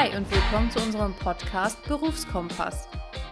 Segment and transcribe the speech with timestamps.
[0.00, 2.86] Hi und willkommen zu unserem Podcast Berufskompass.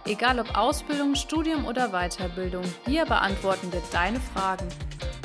[0.05, 4.67] Egal ob Ausbildung, Studium oder Weiterbildung, hier beantworten wir deine Fragen.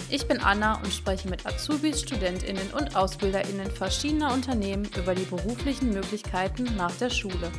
[0.09, 5.91] Ich bin Anna und spreche mit Azubis, Studentinnen und Ausbilderinnen verschiedener Unternehmen über die beruflichen
[5.91, 7.51] Möglichkeiten nach der Schule.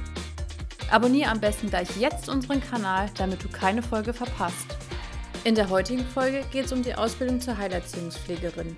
[0.89, 4.77] Abonniere am besten gleich jetzt unseren Kanal, damit du keine Folge verpasst.
[5.43, 8.77] In der heutigen Folge geht es um die Ausbildung zur Heilerziehungspflegerin.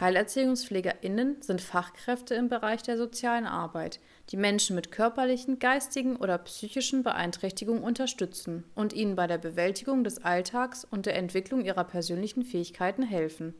[0.00, 4.00] HeilerziehungspflegerInnen sind Fachkräfte im Bereich der sozialen Arbeit,
[4.30, 10.24] die Menschen mit körperlichen, geistigen oder psychischen Beeinträchtigungen unterstützen und ihnen bei der Bewältigung des
[10.24, 13.54] Alltags und der Entwicklung ihrer persönlichen Fähigkeiten helfen.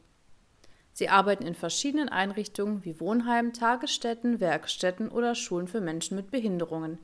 [0.93, 6.99] Sie arbeiten in verschiedenen Einrichtungen wie Wohnheimen, Tagesstätten, Werkstätten oder Schulen für Menschen mit Behinderungen.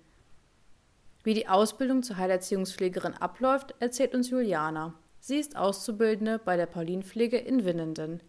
[1.23, 4.95] Wie die Ausbildung zur Heilerziehungspflegerin abläuft, erzählt uns Juliana.
[5.20, 8.23] Sie ist Auszubildende bei der Paulinpflege in Winnenden.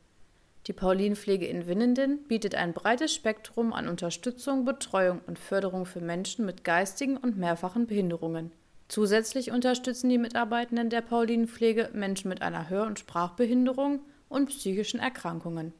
[0.67, 6.45] Die Paulinpflege in Winnenden bietet ein breites Spektrum an Unterstützung, Betreuung und Förderung für Menschen
[6.45, 8.51] mit geistigen und mehrfachen Behinderungen.
[8.87, 15.73] Zusätzlich unterstützen die Mitarbeitenden der Paulinpflege Menschen mit einer Hör- und Sprachbehinderung und psychischen Erkrankungen.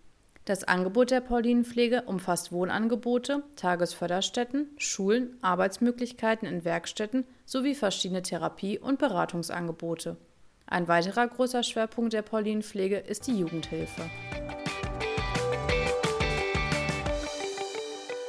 [0.46, 8.98] Das Angebot der Paulinpflege umfasst Wohnangebote, Tagesförderstätten, Schulen, Arbeitsmöglichkeiten in Werkstätten sowie verschiedene Therapie- und
[8.98, 10.18] Beratungsangebote.
[10.66, 14.10] Ein weiterer großer Schwerpunkt der Paulinpflege ist die Jugendhilfe.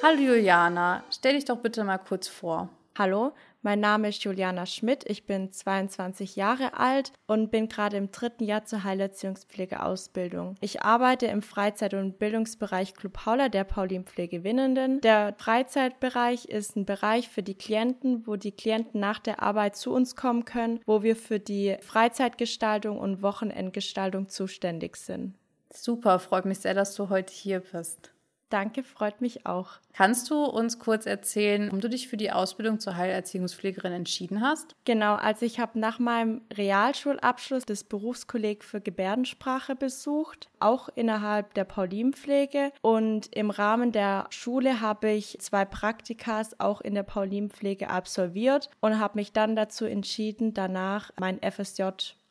[0.04, 2.68] Hallo Juliana, stell dich doch bitte mal kurz vor.
[2.98, 3.30] Hallo,
[3.62, 8.42] mein Name ist Juliana Schmidt, ich bin 22 Jahre alt und bin gerade im dritten
[8.42, 10.56] Jahr zur Heilerziehungspflegeausbildung.
[10.60, 15.00] Ich arbeite im Freizeit- und Bildungsbereich Club Paula der Paulinpflege Winnenden.
[15.02, 19.92] Der Freizeitbereich ist ein Bereich für die Klienten, wo die Klienten nach der Arbeit zu
[19.92, 25.36] uns kommen können, wo wir für die Freizeitgestaltung und Wochenendgestaltung zuständig sind.
[25.72, 28.12] Super, freut mich sehr, dass du heute hier bist.
[28.52, 29.70] Danke, freut mich auch.
[29.94, 34.76] Kannst du uns kurz erzählen, warum du dich für die Ausbildung zur Heilerziehungspflegerin entschieden hast?
[34.84, 41.64] Genau, also ich habe nach meinem Realschulabschluss das Berufskolleg für Gebärdensprache besucht, auch innerhalb der
[41.64, 42.72] Paulinpflege.
[42.82, 48.98] Und im Rahmen der Schule habe ich zwei Praktikas auch in der Paulinpflege absolviert und
[48.98, 51.84] habe mich dann dazu entschieden, danach mein FSJ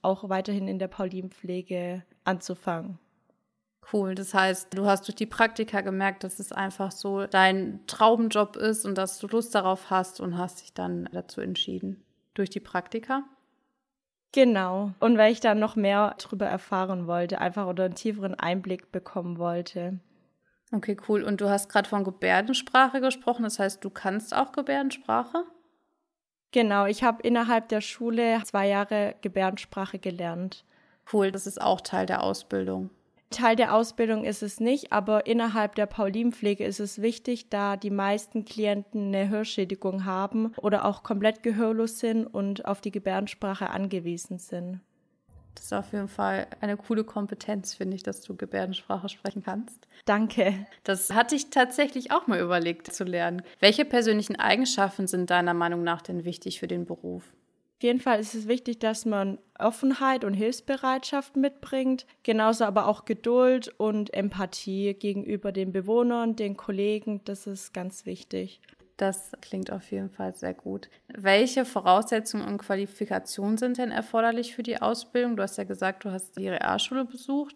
[0.04, 3.00] auch weiterhin in der Paulinpflege anzufangen.
[3.92, 4.16] Cool.
[4.16, 8.86] Das heißt, du hast durch die Praktika gemerkt, dass es einfach so dein Traumjob ist
[8.86, 12.04] und dass du Lust darauf hast und hast dich dann dazu entschieden.
[12.34, 13.24] Durch die Praktika?
[14.32, 14.94] Genau.
[15.00, 19.38] Und weil ich dann noch mehr darüber erfahren wollte, einfach oder einen tieferen Einblick bekommen
[19.38, 20.00] wollte.
[20.72, 21.24] Okay, cool.
[21.24, 23.44] Und du hast gerade von Gebärdensprache gesprochen.
[23.44, 25.44] Das heißt, du kannst auch Gebärdensprache?
[26.52, 26.86] Genau.
[26.86, 30.64] Ich habe innerhalb der Schule zwei Jahre Gebärdensprache gelernt.
[31.12, 31.32] Cool.
[31.32, 32.90] Das ist auch Teil der Ausbildung.
[33.32, 37.90] Teil der Ausbildung ist es nicht, aber innerhalb der Paulinpflege ist es wichtig, da die
[37.90, 44.38] meisten Klienten eine Hörschädigung haben oder auch komplett gehörlos sind und auf die Gebärdensprache angewiesen
[44.38, 44.82] sind.
[45.56, 49.88] Das ist auf jeden Fall eine coole Kompetenz, finde ich, dass du Gebärdensprache sprechen kannst.
[50.06, 50.66] Danke.
[50.84, 53.42] Das hatte ich tatsächlich auch mal überlegt zu lernen.
[53.60, 57.34] Welche persönlichen Eigenschaften sind deiner Meinung nach denn wichtig für den Beruf?
[57.82, 63.06] Auf jeden Fall ist es wichtig, dass man Offenheit und Hilfsbereitschaft mitbringt, genauso aber auch
[63.06, 67.22] Geduld und Empathie gegenüber den Bewohnern, den Kollegen.
[67.26, 68.62] Das ist ganz wichtig.
[68.98, 70.92] Das klingt auf jeden Fall sehr gut.
[71.08, 75.36] Welche Voraussetzungen und Qualifikationen sind denn erforderlich für die Ausbildung?
[75.36, 77.56] Du hast ja gesagt, du hast die Realschule besucht.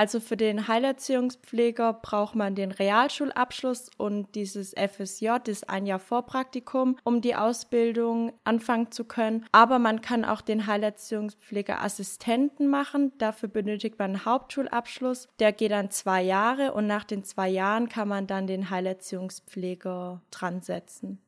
[0.00, 6.96] Also für den Heilerziehungspfleger braucht man den Realschulabschluss und dieses FSJ, das ein Jahr Vorpraktikum,
[7.04, 9.44] um die Ausbildung anfangen zu können.
[9.52, 13.12] Aber man kann auch den Heilerziehungspflegerassistenten machen.
[13.18, 15.28] Dafür benötigt man einen Hauptschulabschluss.
[15.38, 20.22] Der geht dann zwei Jahre und nach den zwei Jahren kann man dann den Heilerziehungspfleger
[20.30, 21.20] dran setzen.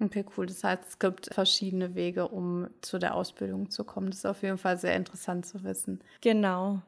[0.00, 0.46] Okay, cool.
[0.46, 4.10] Das heißt, es gibt verschiedene Wege, um zu der Ausbildung zu kommen.
[4.10, 6.00] Das ist auf jeden Fall sehr interessant zu wissen.
[6.20, 6.82] Genau.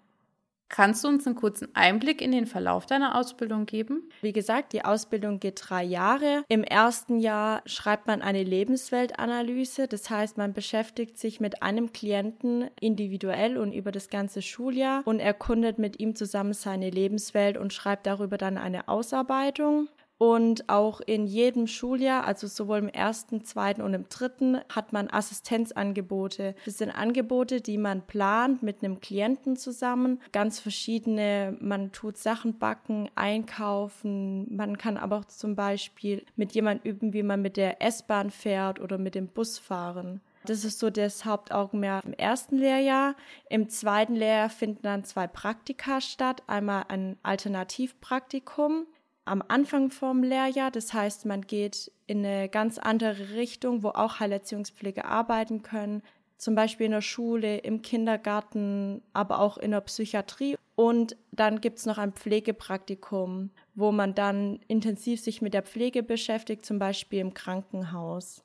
[0.70, 4.08] Kannst du uns einen kurzen Einblick in den Verlauf deiner Ausbildung geben?
[4.22, 6.44] Wie gesagt, die Ausbildung geht drei Jahre.
[6.49, 9.88] Im ersten Jahr schreibt man eine Lebensweltanalyse.
[9.88, 15.19] Das heißt, man beschäftigt sich mit einem Klienten individuell und über das ganze Schuljahr und
[15.19, 19.88] erkundet mit ihm zusammen seine Lebenswelt und schreibt darüber dann eine Ausarbeitung.
[20.22, 25.08] Und auch in jedem Schuljahr, also sowohl im ersten, zweiten und im dritten, hat man
[25.11, 26.55] Assistenzangebote.
[26.67, 30.20] Das sind Angebote, die man plant mit einem Klienten zusammen.
[30.32, 34.55] Ganz verschiedene, man tut Sachen backen, einkaufen.
[34.55, 38.78] Man kann aber auch zum Beispiel mit jemandem üben, wie man mit der S-Bahn fährt
[38.78, 40.20] oder mit dem Bus fahren.
[40.44, 43.14] Das ist so das Hauptaugenmerk im ersten Lehrjahr.
[43.49, 46.43] Im zweiten Lehrjahr finden dann zwei Praktika statt.
[46.46, 48.84] Einmal ein Alternativpraktikum
[49.25, 50.70] am Anfang vom Lehrjahr.
[50.70, 56.02] Das heißt, man geht in eine ganz andere Richtung, wo auch Heilerziehungspflege arbeiten können.
[56.37, 60.56] Zum Beispiel in der Schule, im Kindergarten, aber auch in der Psychiatrie.
[60.75, 66.02] Und dann gibt es noch ein Pflegepraktikum, wo man dann intensiv sich mit der Pflege
[66.02, 68.43] beschäftigt, zum Beispiel im Krankenhaus.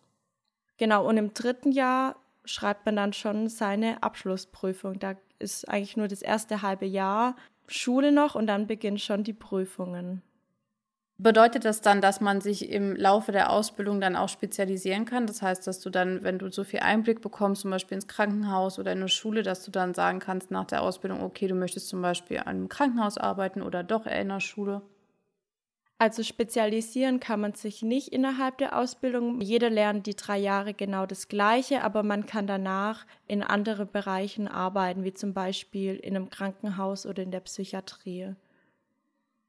[0.77, 5.00] Genau, und im dritten Jahr schreibt man dann schon seine Abschlussprüfung.
[5.00, 7.36] Da ist eigentlich nur das erste halbe Jahr
[7.68, 10.22] Schule noch und dann beginnen schon die Prüfungen.
[11.17, 15.27] Bedeutet das dann, dass man sich im Laufe der Ausbildung dann auch spezialisieren kann?
[15.27, 18.79] Das heißt, dass du dann, wenn du so viel Einblick bekommst, zum Beispiel ins Krankenhaus
[18.79, 21.88] oder in eine Schule, dass du dann sagen kannst nach der Ausbildung, okay, du möchtest
[21.88, 24.81] zum Beispiel an einem Krankenhaus arbeiten oder doch in der Schule?
[25.97, 29.39] Also spezialisieren kann man sich nicht innerhalb der Ausbildung.
[29.39, 34.50] Jeder lernt die drei Jahre genau das Gleiche, aber man kann danach in anderen Bereichen
[34.50, 38.35] arbeiten, wie zum Beispiel in einem Krankenhaus oder in der Psychiatrie.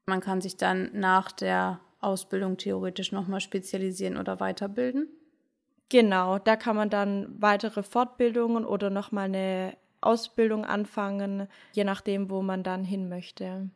[0.09, 5.09] Man kann sich dann nach der Ausbildung theoretisch nochmal spezialisieren oder weiterbilden.
[5.89, 12.41] Genau, da kann man dann weitere Fortbildungen oder nochmal eine Ausbildung anfangen, je nachdem, wo
[12.41, 13.69] man dann hin möchte.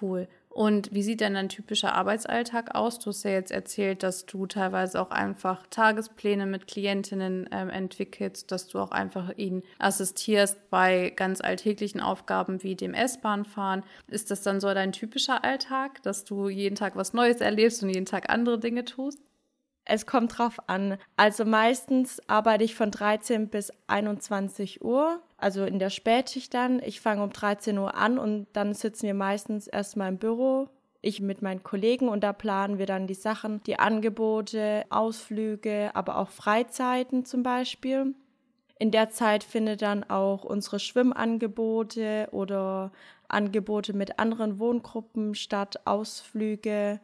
[0.00, 0.28] Cool.
[0.48, 2.98] Und wie sieht denn ein typischer Arbeitsalltag aus?
[2.98, 8.52] Du hast ja jetzt erzählt, dass du teilweise auch einfach Tagespläne mit Klientinnen ähm, entwickelst,
[8.52, 13.82] dass du auch einfach ihnen assistierst bei ganz alltäglichen Aufgaben wie dem S-Bahn-Fahren.
[14.08, 17.88] Ist das dann so dein typischer Alltag, dass du jeden Tag was Neues erlebst und
[17.88, 19.20] jeden Tag andere Dinge tust?
[19.84, 20.96] Es kommt drauf an.
[21.16, 26.80] Also meistens arbeite ich von 13 bis 21 Uhr, also in der Spätschicht dann.
[26.82, 30.68] Ich fange um 13 Uhr an und dann sitzen wir meistens erstmal im Büro,
[31.00, 36.16] ich mit meinen Kollegen und da planen wir dann die Sachen, die Angebote, Ausflüge, aber
[36.16, 38.14] auch Freizeiten zum Beispiel.
[38.78, 42.92] In der Zeit findet dann auch unsere Schwimmangebote oder
[43.28, 47.00] Angebote mit anderen Wohngruppen statt, Ausflüge,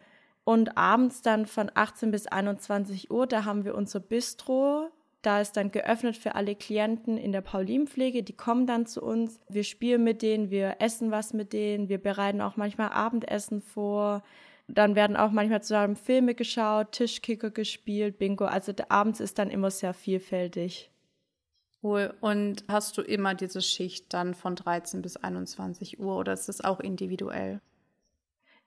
[0.48, 4.88] und abends dann von 18 bis 21 Uhr, da haben wir unser Bistro.
[5.20, 8.22] Da ist dann geöffnet für alle Klienten in der Paulinpflege.
[8.22, 9.40] Die kommen dann zu uns.
[9.50, 11.90] Wir spielen mit denen, wir essen was mit denen.
[11.90, 14.22] Wir bereiten auch manchmal Abendessen vor.
[14.68, 18.46] Dann werden auch manchmal zusammen Filme geschaut, Tischkicker gespielt, Bingo.
[18.46, 20.90] Also abends ist dann immer sehr vielfältig.
[21.82, 22.14] Cool.
[22.22, 26.64] Und hast du immer diese Schicht dann von 13 bis 21 Uhr oder ist das
[26.64, 27.60] auch individuell?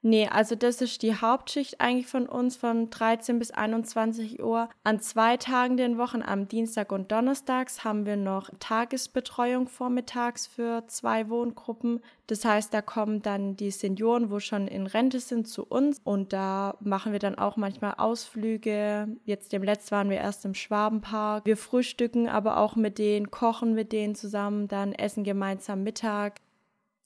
[0.04, 4.68] Nee, also das ist die Hauptschicht eigentlich von uns von 13 bis 21 Uhr.
[4.82, 10.82] An zwei Tagen den Wochen, am Dienstag und Donnerstags, haben wir noch Tagesbetreuung vormittags für
[10.88, 12.00] zwei Wohngruppen.
[12.26, 16.32] Das heißt, da kommen dann die Senioren, wo schon in Rente sind, zu uns und
[16.32, 19.06] da machen wir dann auch manchmal Ausflüge.
[19.24, 21.46] Jetzt dem letzten waren wir erst im Schwabenpark.
[21.46, 26.40] Wir frühstücken aber auch mit denen, kochen mit denen zusammen, dann essen gemeinsam Mittag.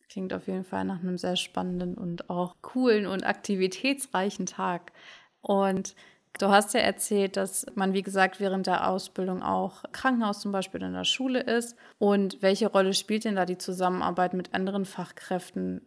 [0.08, 4.92] Klingt auf jeden Fall nach einem sehr spannenden und auch coolen und aktivitätsreichen Tag.
[5.40, 5.96] Und
[6.38, 10.82] du hast ja erzählt, dass man, wie gesagt, während der Ausbildung auch Krankenhaus zum Beispiel
[10.82, 11.76] in der Schule ist.
[11.98, 15.80] Und welche Rolle spielt denn da die Zusammenarbeit mit anderen Fachkräften?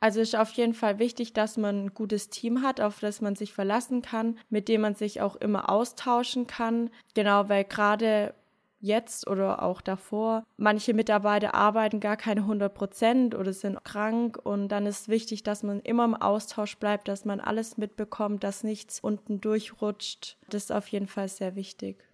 [0.00, 3.36] Also ist auf jeden Fall wichtig, dass man ein gutes Team hat, auf das man
[3.36, 6.88] sich verlassen kann, mit dem man sich auch immer austauschen kann.
[7.14, 8.32] Genau, weil gerade
[8.80, 10.44] jetzt oder auch davor.
[10.56, 15.62] Manche Mitarbeiter arbeiten gar keine 100 Prozent oder sind krank und dann ist wichtig, dass
[15.62, 20.38] man immer im Austausch bleibt, dass man alles mitbekommt, dass nichts unten durchrutscht.
[20.48, 22.04] Das ist auf jeden Fall sehr wichtig.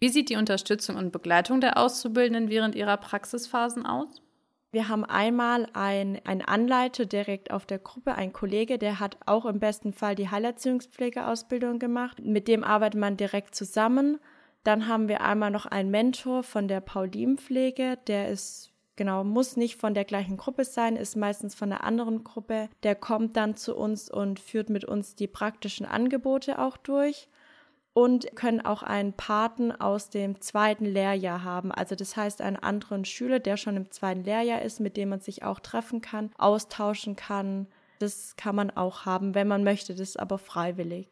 [0.00, 4.22] Wie sieht die Unterstützung und Begleitung der Auszubildenden während ihrer Praxisphasen aus?
[4.72, 9.44] Wir haben einmal ein, ein Anleiter direkt auf der Gruppe, ein Kollege, der hat auch
[9.44, 12.20] im besten Fall die Heilerziehungspflegeausbildung gemacht.
[12.24, 14.18] Mit dem arbeitet man direkt zusammen
[14.64, 19.80] dann haben wir einmal noch einen Mentor von der Paulinpflege, der ist genau, muss nicht
[19.80, 22.68] von der gleichen Gruppe sein, ist meistens von einer anderen Gruppe.
[22.82, 27.28] Der kommt dann zu uns und führt mit uns die praktischen Angebote auch durch
[27.94, 31.72] und können auch einen Paten aus dem zweiten Lehrjahr haben.
[31.72, 35.20] Also das heißt einen anderen Schüler, der schon im zweiten Lehrjahr ist, mit dem man
[35.20, 37.66] sich auch treffen kann, austauschen kann.
[37.98, 41.08] Das kann man auch haben, wenn man möchte, das ist aber freiwillig.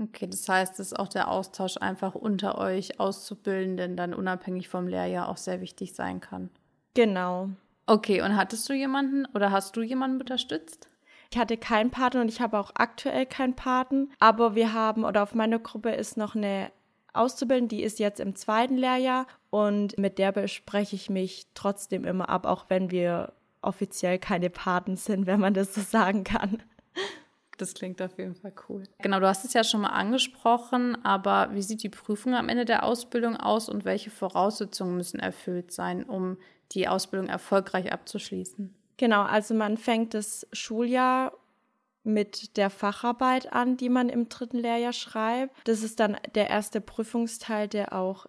[0.00, 5.28] Okay, das heißt, dass auch der Austausch einfach unter euch Auszubildenden dann unabhängig vom Lehrjahr
[5.28, 6.50] auch sehr wichtig sein kann.
[6.94, 7.50] Genau.
[7.86, 10.88] Okay, und hattest du jemanden oder hast du jemanden unterstützt?
[11.30, 15.22] Ich hatte keinen Paten und ich habe auch aktuell keinen Paten, aber wir haben oder
[15.22, 16.70] auf meiner Gruppe ist noch eine
[17.14, 22.28] Auszubildende, die ist jetzt im zweiten Lehrjahr und mit der bespreche ich mich trotzdem immer
[22.28, 23.32] ab, auch wenn wir
[23.62, 26.62] offiziell keine Paten sind, wenn man das so sagen kann.
[27.62, 28.82] Das klingt auf jeden Fall cool.
[28.98, 32.64] Genau, du hast es ja schon mal angesprochen, aber wie sieht die Prüfung am Ende
[32.64, 36.38] der Ausbildung aus und welche Voraussetzungen müssen erfüllt sein, um
[36.72, 38.74] die Ausbildung erfolgreich abzuschließen?
[38.96, 41.34] Genau, also man fängt das Schuljahr
[42.02, 45.56] mit der Facharbeit an, die man im dritten Lehrjahr schreibt.
[45.62, 48.26] Das ist dann der erste Prüfungsteil, der auch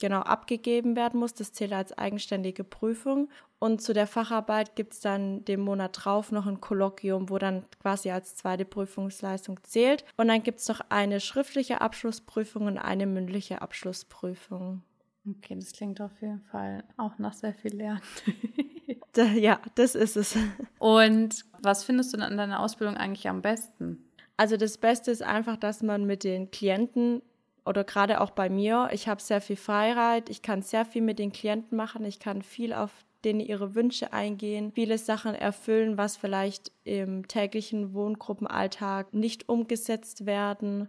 [0.00, 1.34] genau abgegeben werden muss.
[1.34, 3.28] Das zählt als eigenständige Prüfung.
[3.58, 7.64] Und zu der Facharbeit gibt es dann den Monat drauf noch ein Kolloquium, wo dann
[7.80, 10.04] quasi als zweite Prüfungsleistung zählt.
[10.16, 14.82] Und dann gibt es noch eine schriftliche Abschlussprüfung und eine mündliche Abschlussprüfung.
[15.26, 18.02] Okay, das klingt auf jeden Fall auch nach sehr viel Lernen.
[19.34, 20.36] ja, das ist es.
[20.78, 24.04] Und was findest du an deiner Ausbildung eigentlich am besten?
[24.36, 27.22] Also das Beste ist einfach, dass man mit den Klienten
[27.64, 31.18] oder gerade auch bei mir, ich habe sehr viel Freiheit, ich kann sehr viel mit
[31.18, 32.90] den Klienten machen, ich kann viel auf
[33.24, 40.88] denen ihre Wünsche eingehen, viele Sachen erfüllen, was vielleicht im täglichen Wohngruppenalltag nicht umgesetzt werden.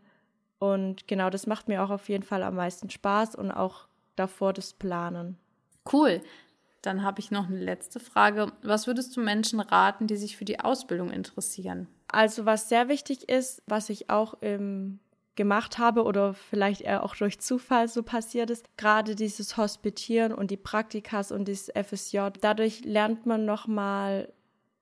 [0.59, 4.53] Und genau das macht mir auch auf jeden Fall am meisten Spaß und auch davor
[4.53, 5.37] das Planen.
[5.91, 6.21] Cool.
[6.81, 8.51] Dann habe ich noch eine letzte Frage.
[8.61, 11.87] Was würdest du Menschen raten, die sich für die Ausbildung interessieren?
[12.07, 14.99] Also was sehr wichtig ist, was ich auch im
[15.35, 20.51] gemacht habe oder vielleicht eher auch durch Zufall so passiert ist, gerade dieses Hospitieren und
[20.51, 22.19] die Praktikas und dieses FSJ.
[22.41, 24.31] Dadurch lernt man nochmal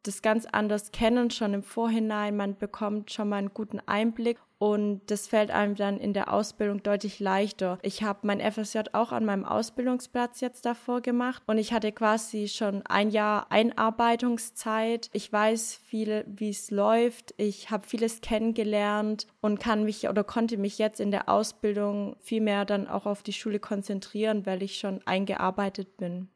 [0.04, 2.38] das ganz anders kennen, schon im Vorhinein.
[2.38, 6.82] Man bekommt schon mal einen guten Einblick und das fällt einem dann in der Ausbildung
[6.82, 7.80] deutlich leichter.
[7.82, 12.48] Ich habe mein FSJ auch an meinem Ausbildungsplatz jetzt davor gemacht und ich hatte quasi
[12.48, 15.10] schon ein Jahr Einarbeitungszeit.
[15.12, 17.34] Ich weiß viel, wie es läuft.
[17.36, 22.40] Ich habe vieles kennengelernt und kann mich oder konnte mich jetzt in der Ausbildung viel
[22.40, 26.30] mehr dann auch auf die Schule konzentrieren, weil ich schon eingearbeitet bin.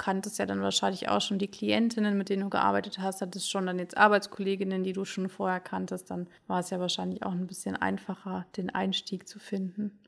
[0.00, 3.66] Kanntest ja dann wahrscheinlich auch schon die Klientinnen, mit denen du gearbeitet hast, hattest schon
[3.66, 7.46] dann jetzt Arbeitskolleginnen, die du schon vorher kanntest, dann war es ja wahrscheinlich auch ein
[7.46, 10.00] bisschen einfacher, den Einstieg zu finden.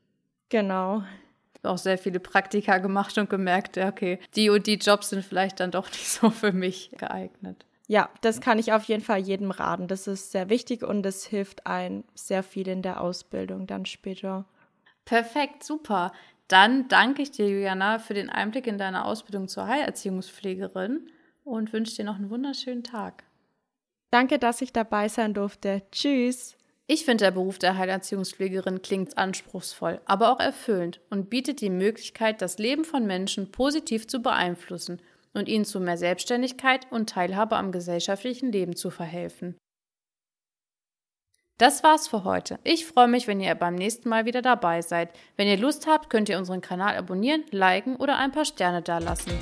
[0.49, 1.03] Genau.
[1.61, 5.71] Auch sehr viele Praktika gemacht und gemerkt, okay, die und die Jobs sind vielleicht dann
[5.71, 7.65] doch nicht so für mich geeignet.
[7.87, 9.87] Ja, das kann ich auf jeden Fall jedem raten.
[9.87, 14.45] Das ist sehr wichtig und es hilft einem sehr viel in der Ausbildung dann später.
[15.05, 16.11] Perfekt, super.
[16.47, 21.09] Dann danke ich dir, Juliana, für den Einblick in deine Ausbildung zur Heilerziehungspflegerin
[21.43, 23.23] und wünsche dir noch einen wunderschönen Tag.
[24.11, 25.81] Danke, dass ich dabei sein durfte.
[25.91, 26.55] Tschüss.
[26.85, 32.41] Ich finde, der Beruf der Heilerziehungspflegerin klingt anspruchsvoll, aber auch erfüllend und bietet die Möglichkeit,
[32.41, 35.01] das Leben von Menschen positiv zu beeinflussen
[35.33, 39.55] und ihnen zu mehr Selbstständigkeit und Teilhabe am gesellschaftlichen Leben zu verhelfen.
[41.57, 42.59] Das war's für heute.
[42.63, 45.09] Ich freue mich, wenn ihr beim nächsten Mal wieder dabei seid.
[45.37, 49.33] Wenn ihr Lust habt, könnt ihr unseren Kanal abonnieren, liken oder ein paar Sterne dalassen.